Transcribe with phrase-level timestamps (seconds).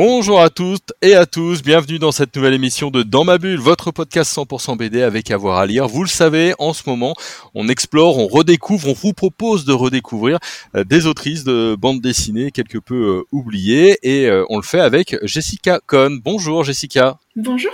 [0.00, 3.58] Bonjour à toutes et à tous, bienvenue dans cette nouvelle émission de Dans ma bulle,
[3.58, 5.88] votre podcast 100% BD avec avoir à lire.
[5.88, 7.16] Vous le savez, en ce moment,
[7.52, 10.38] on explore, on redécouvre, on vous propose de redécouvrir
[10.76, 14.78] euh, des autrices de bande dessinée quelque peu euh, oubliées et euh, on le fait
[14.78, 16.20] avec Jessica Cohn.
[16.24, 17.18] Bonjour Jessica.
[17.34, 17.72] Bonjour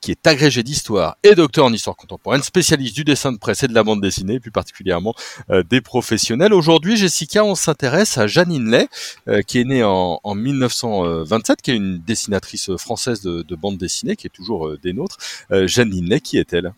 [0.00, 3.68] qui est agrégé d'histoire et docteur en histoire contemporaine, spécialiste du dessin de presse et
[3.68, 5.14] de la bande dessinée, plus particulièrement
[5.50, 6.52] euh, des professionnels.
[6.52, 8.88] Aujourd'hui, Jessica, on s'intéresse à Janine Lay,
[9.28, 14.26] euh, qui est née en, 1927, qui est une dessinatrice française de, bande dessinée, qui
[14.26, 15.18] est toujours euh, des nôtres.
[15.50, 16.72] Janine Lay, qui est-elle?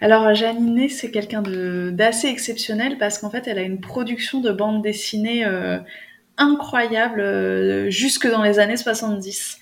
[0.00, 4.52] Alors Janine Lay, c'est quelqu'un d'assez exceptionnel parce qu'en fait, elle a une production de
[4.52, 5.44] bande dessinée
[6.38, 9.58] incroyable jusque dans les années 70.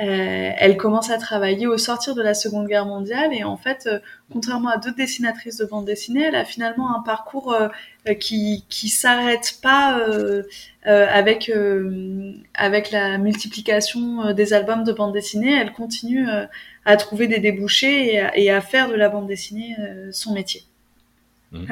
[0.00, 3.86] Euh, elle commence à travailler au sortir de la Seconde Guerre mondiale et en fait,
[3.86, 4.00] euh,
[4.32, 7.68] contrairement à d'autres dessinatrices de bande dessinée, elle a finalement un parcours euh,
[8.14, 10.04] qui qui s'arrête pas
[10.84, 11.50] avec
[12.54, 15.54] avec la multiplication des albums de bande dessinée.
[15.54, 16.26] Elle continue
[16.84, 19.76] à trouver des débouchés et à, faire de la bande dessinée
[20.10, 20.64] son métier.
[21.52, 21.66] Mmh.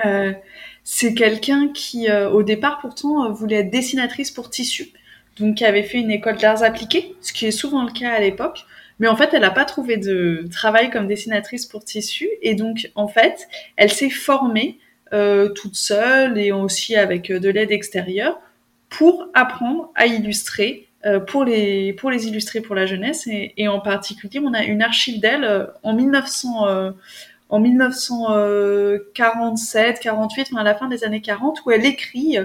[0.85, 4.93] C'est quelqu'un qui, au départ, pourtant, voulait être dessinatrice pour tissu
[5.39, 8.21] donc qui avait fait une école d'arts appliqués, ce qui est souvent le cas à
[8.21, 8.65] l'époque.
[8.99, 12.29] Mais en fait, elle n'a pas trouvé de travail comme dessinatrice pour tissu.
[12.43, 14.79] Et donc, en fait, elle s'est formée
[15.13, 18.39] euh, toute seule et aussi avec euh, de l'aide extérieure
[18.89, 23.27] pour apprendre à illustrer, euh, pour, les, pour les illustrer pour la jeunesse.
[23.27, 26.93] Et, en particulier, on a une archive d'elle euh, en 1900.
[27.53, 32.39] Euh, en 1947, 48, à la fin des années 40, où elle écrit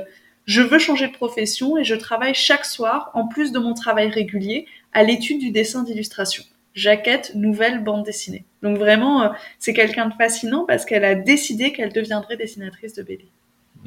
[0.47, 4.07] je veux changer de profession et je travaille chaque soir, en plus de mon travail
[4.07, 6.43] régulier, à l'étude du dessin d'illustration.
[6.73, 8.45] Jaquette, nouvelle bande dessinée.
[8.63, 13.03] Donc vraiment, euh, c'est quelqu'un de fascinant parce qu'elle a décidé qu'elle deviendrait dessinatrice de
[13.03, 13.27] BD.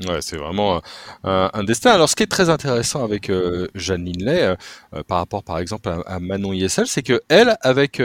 [0.06, 0.80] Ouais, c'est vraiment
[1.24, 1.90] euh, un destin.
[1.92, 4.54] Alors, ce qui est très intéressant avec euh, Janine Lay,
[5.06, 8.02] par rapport, par exemple, à, Manon Yessel, c'est que elle, avec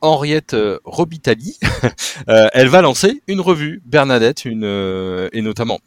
[0.00, 1.58] Henriette Robitali,
[2.26, 5.78] elle va lancer une revue Bernadette, et notamment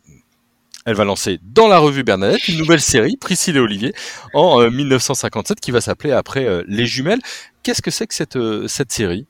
[0.86, 3.94] elle va lancer dans la revue Bernadette une nouvelle série, Priscille et Olivier,
[4.34, 7.22] en 1957, euh, qui va s'appeler après euh, Les Jumelles.
[7.64, 9.28] Qu'est-ce que c'est que cette, euh, cette série?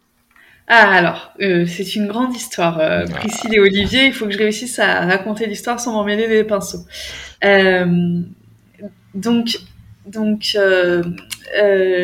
[0.67, 2.79] Ah alors, c'est une grande histoire.
[2.79, 3.03] Ah.
[3.05, 6.85] Priscille et Olivier, il faut que je réussisse à raconter l'histoire sans m'emmêler les pinceaux.
[9.13, 9.57] donc,
[10.05, 10.57] donc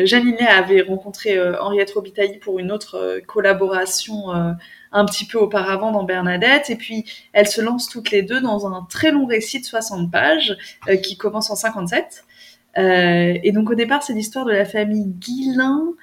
[0.04, 4.56] Janine avait rencontré Henriette Robitaille pour une autre collaboration
[4.92, 6.70] un petit peu auparavant dans Bernadette.
[6.70, 10.10] Et puis, elles se lancent toutes les deux dans un très long récit de 60
[10.10, 10.56] pages
[10.88, 12.24] euh, qui commence en 57.
[12.76, 15.94] Euh, et donc, au départ, c'est l'histoire de la famille Guilin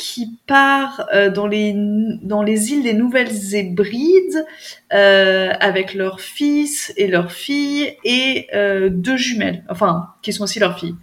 [0.00, 4.46] qui part euh, dans, les, dans les îles des Nouvelles Hébrides
[4.90, 8.48] avec leur fils et leur fille et
[8.90, 10.96] deux jumelles, enfin, qui sont aussi leurs filles.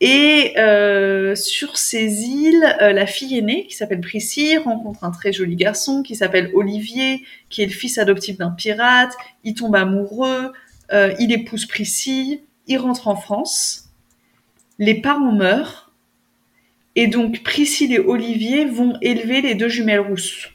[0.00, 5.32] Et euh, sur ces îles, euh, la fille aînée, qui s'appelle Priscille, rencontre un très
[5.32, 9.12] joli garçon qui s'appelle Olivier, qui est le fils adoptif d'un pirate.
[9.42, 10.52] Il tombe amoureux,
[10.92, 13.88] euh, il épouse Priscille, il rentre en France.
[14.78, 15.87] Les parents meurent,
[16.98, 20.48] et donc Priscille et Olivier vont élever les deux jumelles rousses.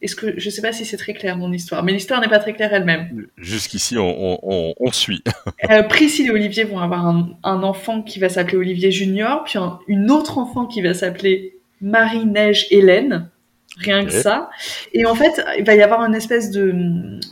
[0.00, 2.38] Est-ce que je sais pas si c'est très clair mon histoire, mais l'histoire n'est pas
[2.38, 3.26] très claire elle-même.
[3.36, 5.22] Jusqu'ici, on, suit.
[5.70, 9.58] euh, Priscille et Olivier vont avoir un, enfant qui va s'appeler Olivier Junior, puis
[9.88, 13.28] une autre enfant qui va s'appeler Marie Neige Hélène.
[13.76, 14.48] Rien que ça.
[14.94, 16.72] Et en fait, il va y avoir une espèce de,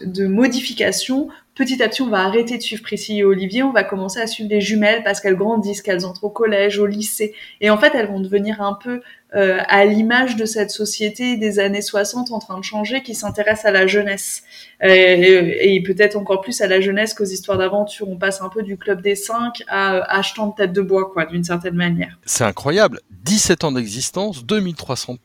[0.05, 3.83] de modification petit à petit, on va arrêter de suivre Priscille et Olivier, on va
[3.83, 7.34] commencer à suivre des jumelles parce qu'elles grandissent, qu'elles entrent au collège, au lycée.
[7.61, 9.00] Et en fait, elles vont devenir un peu
[9.34, 13.65] euh, à l'image de cette société des années 60 en train de changer qui s'intéresse
[13.65, 14.44] à la jeunesse.
[14.84, 18.09] Euh, et, peut-être encore plus à la jeunesse qu'aux histoires d'aventure.
[18.09, 21.11] On passe un peu du club des cinq à euh, achetant de tête de bois,
[21.12, 22.19] quoi, d'une certaine manière.
[22.25, 23.00] C'est incroyable.
[23.25, 25.17] 17 ans d'existence, 2300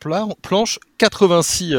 [0.41, 1.75] planches, 86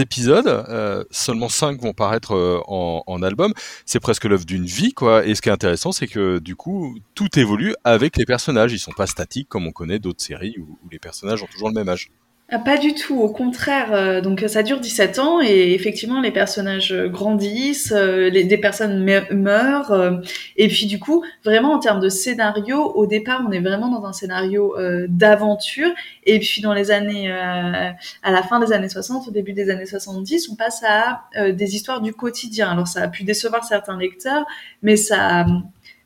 [0.00, 2.34] épisodes, seulement 5 vont paraître
[2.66, 3.52] en, en album
[3.84, 5.24] c'est presque l'œuvre d'une vie, quoi.
[5.26, 8.72] Et ce qui est intéressant, c'est que du coup, tout évolue avec les personnages.
[8.72, 11.74] Ils sont pas statiques comme on connaît d'autres séries où, les personnages ont toujours le
[11.74, 12.10] même âge.
[12.48, 13.92] Ah, pas du tout, au contraire.
[13.92, 19.04] Euh, donc ça dure 17 ans et effectivement les personnages grandissent, euh, les, des personnes
[19.32, 20.18] meurent euh,
[20.56, 24.06] et puis du coup vraiment en termes de scénario, au départ on est vraiment dans
[24.06, 24.76] un scénario
[25.08, 25.90] d'aventure
[26.24, 29.86] et puis dans les années, à la fin des années 60, au début des années
[29.86, 32.70] 70, on passe à des histoires du quotidien.
[32.70, 34.44] Alors ça a pu décevoir certains lecteurs,
[34.82, 35.46] mais ça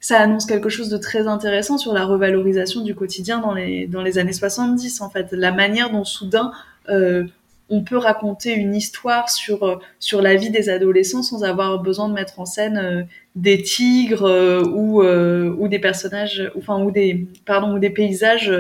[0.01, 4.03] ça annonce quelque chose de très intéressant sur la revalorisation du quotidien dans les, dans
[4.03, 5.29] les années 70, en fait.
[5.33, 6.53] La manière dont soudain
[6.89, 7.25] euh,
[7.73, 12.09] on peut raconter une histoire sur, euh, sur la vie des adolescents sans avoir besoin
[12.09, 13.03] de mettre en scène euh,
[13.37, 14.29] des tigres
[14.75, 18.53] ou, ou des personnages, enfin, ou des, pardon, ou des paysages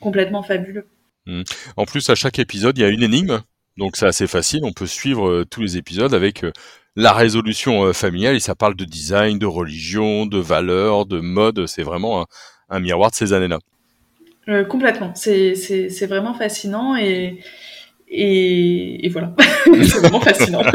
[0.00, 0.86] complètement fabuleux.
[1.76, 3.40] En plus, à chaque épisode, il y a une énigme,
[3.78, 4.60] donc c'est assez facile.
[4.64, 6.44] On peut suivre tous les épisodes avec
[6.96, 8.36] la résolution euh, familiale.
[8.36, 11.66] Et ça parle de design, de religion, de valeurs, de mode.
[11.66, 12.26] C'est vraiment un,
[12.72, 13.58] un miroir de ces années-là.
[14.48, 15.12] Euh, complètement.
[15.14, 15.54] C'est,
[16.06, 17.38] vraiment fascinant et,
[18.08, 19.34] et, et voilà.
[19.64, 20.62] c'est vraiment fascinant.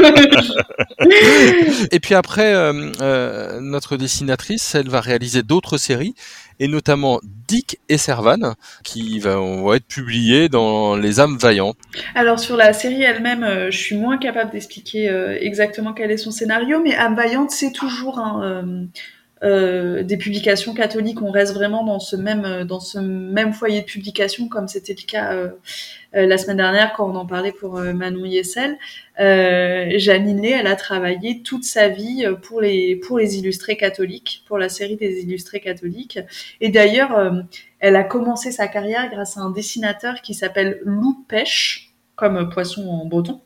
[1.90, 6.14] Et puis après, euh, euh, notre dessinatrice, elle va réaliser d'autres séries,
[6.60, 11.78] et notamment Dick et Servan, qui vont être publiés dans Les âmes vaillantes.
[12.14, 16.18] Alors sur la série elle-même, euh, je suis moins capable d'expliquer euh, exactement quel est
[16.18, 18.86] son scénario, mais Âme Vaillante, c'est toujours un,
[19.44, 21.22] euh, des publications catholiques.
[21.22, 24.96] On reste vraiment dans ce même euh, dans ce même foyer de publication, comme c'était
[24.98, 25.50] le cas euh,
[26.12, 28.78] la semaine dernière quand on en parlait pour Manon Yessel.
[29.18, 34.58] Janine Lé, elle a travaillé toute sa vie pour les pour les illustrés catholiques, pour
[34.58, 36.18] la série des illustrés catholiques.
[36.60, 37.32] Et d'ailleurs,
[37.78, 42.88] elle a commencé sa carrière grâce à un dessinateur qui s'appelle Lou Pêche, comme poisson
[42.88, 43.40] en breton,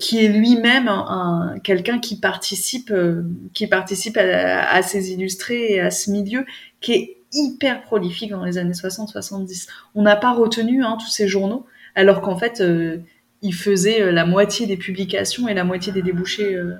[0.00, 3.22] qui est lui-même un, un- quelqu'un qui participe, euh,
[3.54, 6.44] qui participe à, à ces illustrés et à ce milieu,
[6.80, 9.68] qui est hyper prolifique dans les années 60-70.
[9.94, 12.98] On n'a pas retenu hein, tous ces journaux, alors qu'en fait, euh,
[13.42, 16.74] il faisait euh, la moitié des publications et la moitié des débouchés, euh,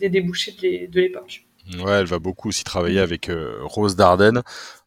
[0.00, 0.52] des débouchés
[0.90, 1.44] de l'époque.
[1.78, 4.42] Ouais, elle va beaucoup aussi travailler avec euh, Rose Dardenne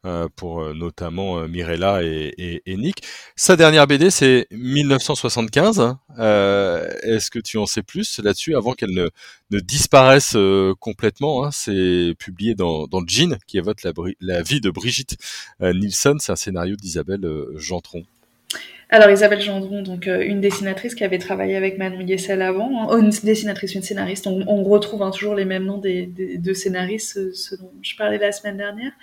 [0.06, 3.02] euh, pour euh, notamment euh, Mirella et, et, et Nick.
[3.36, 5.80] Sa dernière BD, c'est 1975.
[5.80, 6.00] hein.
[6.20, 9.10] Euh, Est-ce que tu en sais plus là-dessus avant qu'elle ne,
[9.50, 11.50] ne disparaisse euh, complètement hein?
[11.52, 15.18] C'est publié dans, dans Jean, qui évoque la, la vie de Brigitte
[15.60, 16.20] Nielsen.
[16.20, 18.04] C'est un scénario d'Isabelle Gentron.
[18.90, 22.88] Alors Isabelle Gendron, donc euh, une dessinatrice qui avait travaillé avec Manon Yessel avant, hein.
[22.90, 26.54] Oh, une dessinatrice, une scénariste, on, retrouve hein, toujours les mêmes noms des, des- de
[26.54, 28.94] scénaristes, ce, ce dont je parlais la semaine dernière.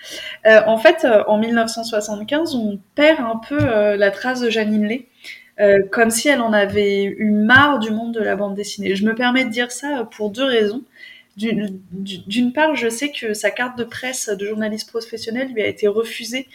[0.47, 4.87] Euh, en fait, euh, en 1975, on perd un peu euh, la trace de Janine
[4.87, 5.09] Lé,
[5.61, 8.97] euh, comme si elle en avait eu marre du monde de la bande dessinée.
[8.97, 10.83] Je me permets de dire ça euh, pour deux raisons.
[11.37, 15.67] D'une d'une part, je sais que sa carte de presse de journaliste professionnel lui a
[15.67, 16.47] été refusée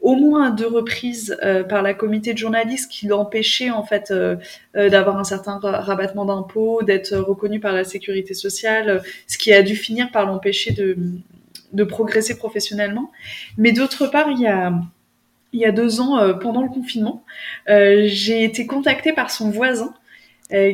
[0.00, 4.36] au moins deux reprises euh, par la comité de journalistes qui l'empêchait en fait euh,
[4.76, 9.52] euh, d'avoir un certain ra- rabattement d'impôts, d'être reconnu par la sécurité sociale, ce qui
[9.52, 10.96] a dû finir par l'empêcher de,
[11.72, 13.10] de progresser professionnellement.
[13.56, 14.72] Mais d'autre part, il y a
[15.52, 17.24] il y a deux ans, pendant le confinement,
[17.66, 19.94] j'ai été contactée par son voisin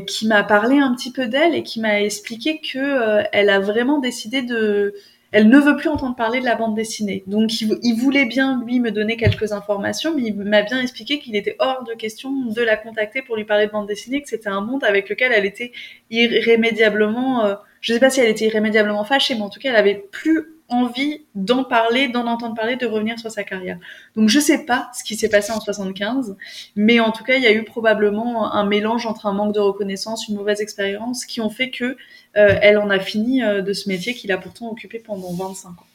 [0.06, 4.00] qui m'a parlé un petit peu d'elle et qui m'a expliqué que elle a vraiment
[4.00, 4.94] décidé de
[5.32, 7.24] elle ne veut plus entendre parler de la bande dessinée.
[7.26, 11.34] Donc il, voulait bien lui me donner quelques informations, mais il m'a bien expliqué qu'il
[11.34, 14.50] était hors de question de la contacter pour lui parler de bande dessinée, que c'était
[14.50, 15.72] un monde avec lequel elle était
[16.10, 19.76] irrémédiablement, euh, je sais pas si elle était irrémédiablement fâchée, mais en tout cas elle
[19.76, 23.78] avait plus envie d'en parler, d'en entendre parler, de revenir sur sa carrière.
[24.16, 26.36] Donc je sais pas ce qui s'est passé en 75,
[26.76, 29.60] mais en tout cas il y a eu probablement un mélange entre un manque de
[29.60, 31.96] reconnaissance, une mauvaise expérience, qui ont fait que euh,
[32.34, 35.86] elle en a fini euh, de ce métier qu'il a pourtant occupé pendant 25 ans.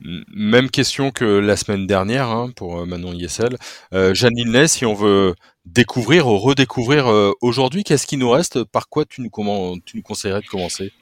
[0.00, 3.56] Même question que la semaine dernière hein, pour euh, Manon Yessel.
[3.94, 5.34] Euh, Janine Lay, si on veut
[5.66, 8.62] découvrir ou redécouvrir euh, aujourd'hui, qu'est-ce qui nous reste?
[8.64, 10.92] Par quoi tu nous, conseillerais de commencer?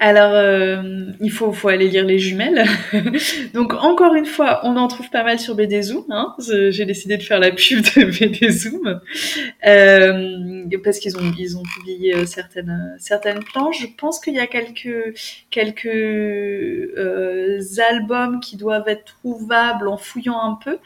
[0.00, 2.64] Alors, euh, il faut, aller lire les jumelles.
[3.54, 6.06] Donc, encore une fois, on en trouve pas mal sur BD Zoom.
[6.10, 6.34] Hein.
[6.38, 9.00] J'ai décidé de faire la pub de BD Zoom
[9.66, 13.80] euh, parce qu'ils ont, ils ont publié certaines, certaines planches.
[13.80, 15.14] Je pense qu'il y a quelques,
[15.50, 17.60] quelques euh,
[18.36, 20.78] qui doivent être trouvables en fouillant un peu.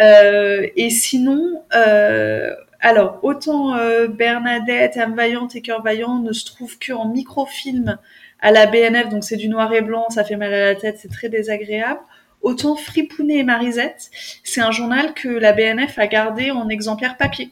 [0.00, 6.44] Euh, et sinon, euh, alors, autant euh, Bernadette, Âme Vaillante et Cœur Vaillant ne se
[6.44, 7.98] trouvent qu'en microfilm
[8.40, 10.98] à la BNF, donc c'est du noir et blanc, ça fait mal à la tête,
[10.98, 12.00] c'est très désagréable.
[12.42, 14.10] Autant Fripounet et Marisette,
[14.44, 17.50] c'est un journal que la BNF a gardé en exemplaire papier.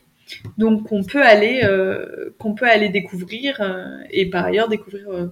[0.57, 1.61] Donc qu'on peut aller,
[2.39, 3.61] qu'on peut aller découvrir
[4.11, 5.31] et par ailleurs découvrir,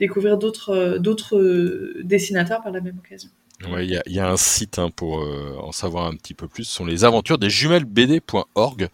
[0.00, 3.28] découvrir d'autres, d'autres dessinateurs par la même occasion.
[3.62, 6.64] Il y, a, un site hein, pour euh, en savoir un petit peu plus.
[6.64, 8.88] Ce sont les aventures des jumelles BD.org.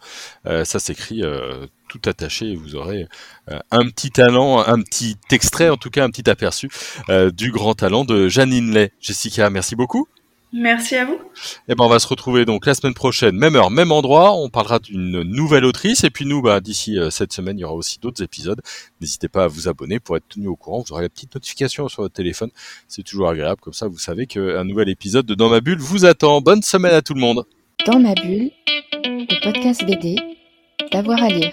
[0.45, 3.07] Euh, ça s'écrit euh, tout attaché vous aurez
[3.49, 6.69] euh, un petit talent, un petit extrait, en tout cas un petit aperçu
[7.33, 8.91] du grand talent de Janine Lay.
[9.01, 10.07] Jessica, merci beaucoup.
[10.53, 11.17] Merci à vous.
[11.69, 14.35] Et ben on va se retrouver donc la semaine prochaine, même heure, même endroit.
[14.35, 16.03] On parlera d'une nouvelle autrice.
[16.03, 18.61] Et puis nous, bah, d'ici euh, cette semaine, il y aura aussi d'autres épisodes.
[18.99, 20.83] N'hésitez pas à vous abonner pour être tenu au courant.
[20.85, 22.49] Vous aurez la petite notification sur votre téléphone.
[22.89, 23.61] C'est toujours agréable.
[23.61, 26.41] Comme ça, vous savez qu'un nouvel épisode de Dans ma bulle vous attend.
[26.41, 27.45] Bonne semaine à tout le monde.
[27.85, 28.51] Dans ma bulle,
[29.05, 30.17] le podcast BD,
[30.91, 31.51] d'avoir à lire.